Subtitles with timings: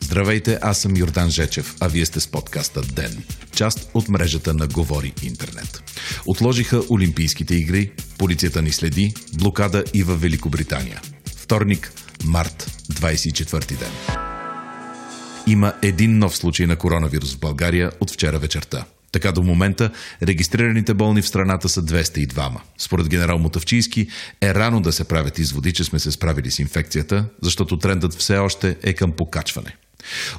[0.00, 3.24] Здравейте, аз съм Йордан Жечев, а вие сте с подкаста ДЕН,
[3.56, 5.82] част от мрежата на Говори Интернет.
[6.26, 11.00] Отложиха Олимпийските игри, полицията ни следи, блокада и във Великобритания.
[11.36, 11.92] Вторник,
[12.24, 13.90] март, 24 ден.
[15.46, 18.84] Има един нов случай на коронавирус в България от вчера вечерта.
[19.14, 19.90] Така до момента
[20.22, 22.60] регистрираните болни в страната са 202.
[22.78, 24.06] Според генерал Мотавчийски
[24.42, 28.36] е рано да се правят изводи, че сме се справили с инфекцията, защото трендът все
[28.36, 29.76] още е към покачване.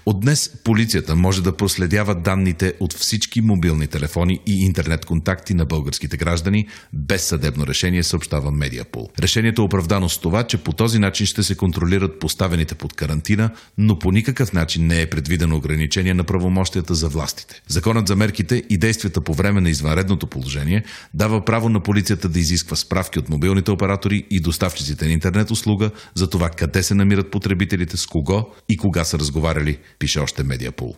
[0.05, 5.65] От днес полицията може да проследява данните от всички мобилни телефони и интернет контакти на
[5.65, 9.09] българските граждани без съдебно решение, съобщава Медиапол.
[9.19, 13.49] Решението е оправдано с това, че по този начин ще се контролират поставените под карантина,
[13.77, 17.61] но по никакъв начин не е предвидено ограничение на правомощията за властите.
[17.67, 22.39] Законът за мерките и действията по време на извънредното положение дава право на полицията да
[22.39, 27.31] изисква справки от мобилните оператори и доставчиците на интернет услуга за това къде се намират
[27.31, 30.95] потребителите, с кого и кога са разговаряли разговаряли, пише още Медиапол.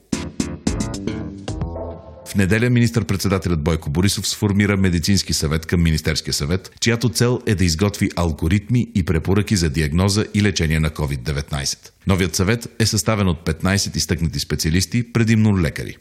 [2.27, 7.65] В неделя министър-председателят Бойко Борисов сформира медицински съвет към Министерския съвет, чиято цел е да
[7.65, 11.77] изготви алгоритми и препоръки за диагноза и лечение на COVID-19.
[12.07, 15.97] Новият съвет е съставен от 15 изтъкнати специалисти, предимно лекари.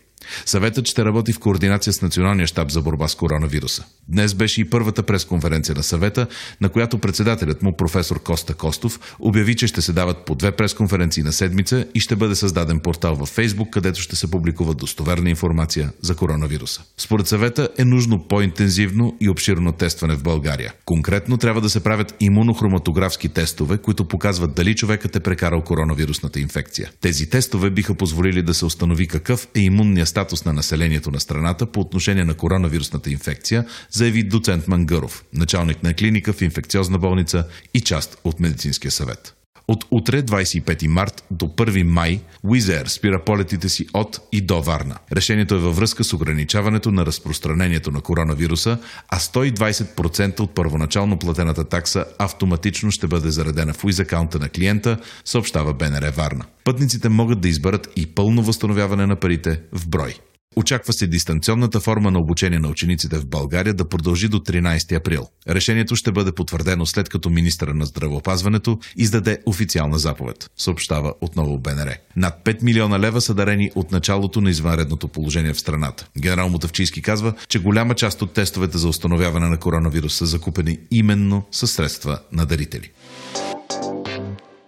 [0.47, 3.85] Съветът ще работи в координация с Националния щаб за борба с коронавируса.
[4.09, 6.27] Днес беше и първата пресконференция на съвета,
[6.61, 11.23] на която председателят му, професор Коста Костов, обяви, че ще се дават по две пресконференции
[11.23, 15.93] на седмица и ще бъде създаден портал във Фейсбук, където ще се публикува достоверна информация
[16.01, 16.83] за коронавируса.
[16.99, 20.73] Според съвета е нужно по-интензивно и обширно тестване в България.
[20.85, 26.91] Конкретно трябва да се правят имунохроматографски тестове, които показват дали човекът е прекарал коронавирусната инфекция.
[27.01, 31.67] Тези тестове биха позволили да се установи какъв е имунният статус на населението на страната
[31.67, 37.81] по отношение на коронавирусната инфекция, заяви доцент Мангъров, началник на клиника в инфекциозна болница и
[37.81, 39.36] част от медицинския съвет.
[39.69, 44.97] От утре, 25 март до 1 май, Уизер спира полетите си от и до Варна.
[45.13, 48.79] Решението е във връзка с ограничаването на разпространението на коронавируса,
[49.09, 54.99] а 120% от първоначално платената такса автоматично ще бъде заредена в Уиз акаунта на клиента,
[55.25, 56.45] съобщава БНР Варна.
[56.65, 60.15] Пътниците могат да изберат и пълно възстановяване на парите в брой.
[60.59, 65.27] Очаква се дистанционната форма на обучение на учениците в България да продължи до 13 април.
[65.49, 71.95] Решението ще бъде потвърдено след като министра на здравеопазването издаде официална заповед, съобщава отново БНР.
[72.17, 76.09] Над 5 милиона лева са дарени от началото на извънредното положение в страната.
[76.19, 81.47] Генерал Мотавчийски казва, че голяма част от тестовете за установяване на коронавирус са закупени именно
[81.53, 82.91] със средства на дарители.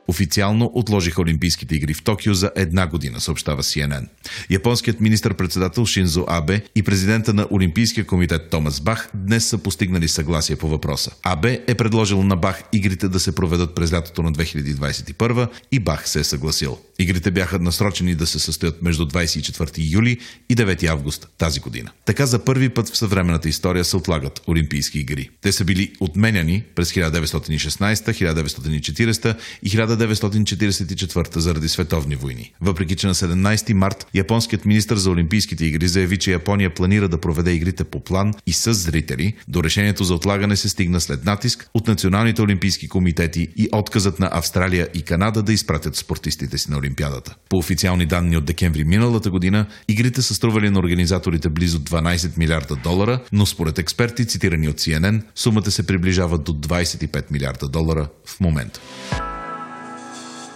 [0.09, 4.09] Официално отложиха Олимпийските игри в Токио за една година, съобщава CNN.
[4.51, 10.57] Японският министр-председател Шинзо Абе и президента на Олимпийския комитет Томас Бах днес са постигнали съгласие
[10.57, 11.11] по въпроса.
[11.23, 16.09] Абе е предложил на Бах игрите да се проведат през лятото на 2021 и Бах
[16.09, 16.79] се е съгласил.
[17.01, 21.91] Игрите бяха насрочени да се състоят между 24 юли и 9 август тази година.
[22.05, 25.31] Така за първи път в съвременната история се отлагат Олимпийски игри.
[25.41, 32.53] Те са били отменяни през 1916, 1940 и 1944 заради световни войни.
[32.61, 37.21] Въпреки, че на 17 март японският министр за Олимпийските игри заяви, че Япония планира да
[37.21, 41.71] проведе игрите по план и с зрители, до решението за отлагане се стигна след натиск
[41.75, 46.79] от националните олимпийски комитети и отказът на Австралия и Канада да изпратят спортистите си на
[46.89, 47.35] Олимпиадата.
[47.49, 52.77] По официални данни от декември миналата година, игрите са стрували на организаторите близо 12 милиарда
[52.77, 58.41] долара, но според експерти, цитирани от CNN, сумата се приближава до 25 милиарда долара в
[58.41, 58.81] момента.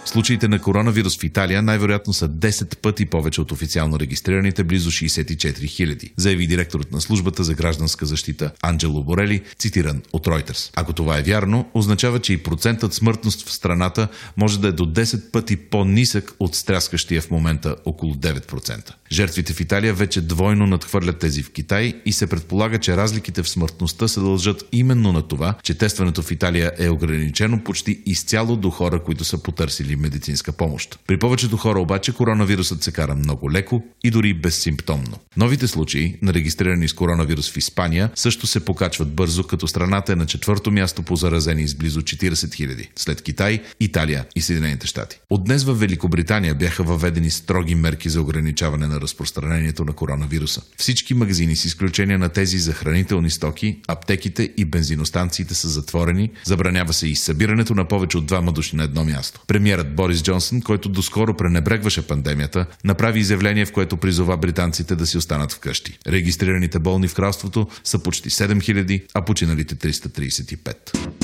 [0.05, 5.67] Случаите на коронавирус в Италия най-вероятно са 10 пъти повече от официално регистрираните близо 64
[5.67, 10.71] хиляди, заяви директорът на службата за гражданска защита Анджело Борели, цитиран от Reuters.
[10.75, 14.85] Ако това е вярно, означава, че и процентът смъртност в страната може да е до
[14.85, 18.93] 10 пъти по-нисък от стряскащия в момента около 9%.
[19.11, 23.49] Жертвите в Италия вече двойно надхвърлят тези в Китай и се предполага, че разликите в
[23.49, 28.69] смъртността се дължат именно на това, че тестването в Италия е ограничено почти изцяло до
[28.69, 30.99] хора, които са потърсили медицинска помощ.
[31.07, 35.19] При повечето хора обаче коронавирусът се кара много леко и дори безсимптомно.
[35.37, 40.15] Новите случаи на регистрирани с коронавирус в Испания също се покачват бързо, като страната е
[40.15, 45.19] на четвърто място по заразени с близо 40 000, след Китай, Италия и Съединените щати.
[45.29, 50.61] От днес в Великобритания бяха въведени строги мерки за ограничаване на разпространението на коронавируса.
[50.77, 56.93] Всички магазини, с изключение на тези за хранителни стоки, аптеките и бензиностанциите са затворени, забранява
[56.93, 59.41] се и събирането на повече от двама души на едно място.
[59.47, 65.17] Премьерът Борис Джонсън, който доскоро пренебрегваше пандемията, направи изявление, в което призова британците да си
[65.17, 65.97] останат вкъщи.
[66.07, 71.22] Регистрираните болни в кралството са почти 7000, а починалите 335.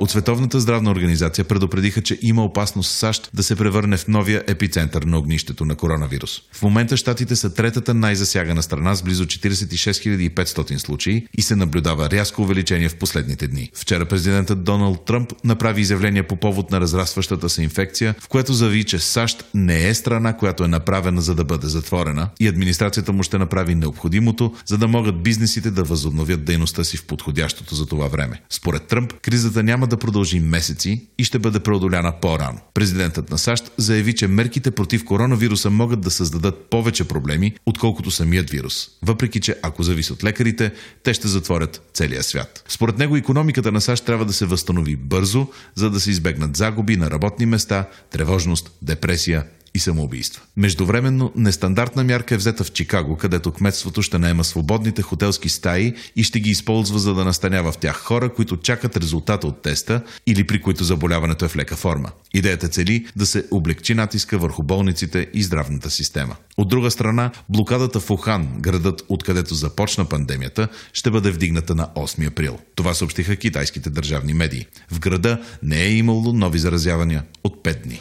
[0.00, 5.02] От Световната здравна организация предупредиха, че има опасност САЩ да се превърне в новия епицентър
[5.02, 6.40] на огнището на коронавирус.
[6.52, 12.10] В момента щатите са третата най-засягана страна с близо 46 500 случаи и се наблюдава
[12.10, 13.70] рязко увеличение в последните дни.
[13.74, 18.84] Вчера президентът Доналд Тръмп направи изявление по повод на разрастващата се инфекция, в което заяви,
[18.84, 23.22] че САЩ не е страна, която е направена за да бъде затворена и администрацията му
[23.22, 28.06] ще направи необходимото, за да могат бизнесите да възобновят дейността си в подходящото за това
[28.06, 28.40] време.
[28.50, 32.60] Според Тръмп, кризата няма да продължи месеци и ще бъде преодоляна по-рано.
[32.74, 38.50] Президентът на САЩ заяви, че мерките против коронавируса могат да създадат повече проблеми, отколкото самият
[38.50, 38.88] вирус.
[39.02, 42.64] Въпреки, че ако зависи от лекарите, те ще затворят целия свят.
[42.68, 46.96] Според него економиката на САЩ трябва да се възстанови бързо, за да се избегнат загуби
[46.96, 49.44] на работни места, тревожност, депресия
[49.78, 50.42] и самоубийства.
[50.56, 56.22] Междувременно, нестандартна мярка е взета в Чикаго, където кметството ще наема свободните хотелски стаи и
[56.22, 60.44] ще ги използва за да настанява в тях хора, които чакат резултата от теста или
[60.44, 62.10] при които заболяването е в лека форма.
[62.34, 66.36] Идеята цели да се облегчи натиска върху болниците и здравната система.
[66.56, 72.26] От друга страна, блокадата в Ухан, градът откъдето започна пандемията, ще бъде вдигната на 8
[72.26, 72.58] април.
[72.74, 74.66] Това съобщиха китайските държавни медии.
[74.90, 78.00] В града не е имало нови заразявания от 5 дни.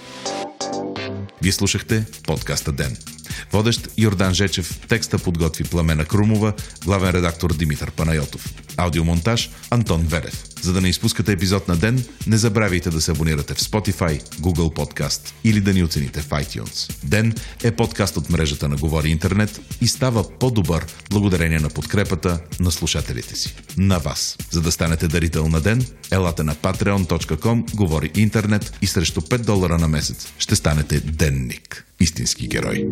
[1.48, 2.98] Вие слушахте подкаста Ден.
[3.52, 6.54] Водещ Йордан Жечев, текста подготви Пламена Крумова,
[6.86, 8.54] главен редактор Димитър Панайотов.
[8.78, 10.57] Аудиомонтаж Антон Велев.
[10.62, 14.76] За да не изпускате епизод на ден, не забравяйте да се абонирате в Spotify, Google
[14.76, 16.94] Podcast или да ни оцените в iTunes.
[17.04, 17.34] Ден
[17.64, 23.36] е подкаст от мрежата на Говори Интернет и става по-добър благодарение на подкрепата на слушателите
[23.36, 23.56] си.
[23.78, 24.38] На вас.
[24.52, 29.78] За да станете дарител на ден, елате на patreon.com, говори интернет и срещу 5 долара
[29.78, 31.86] на месец ще станете денник.
[32.00, 32.88] Истински герой.